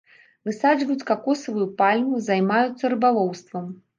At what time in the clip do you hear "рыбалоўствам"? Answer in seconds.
2.97-3.71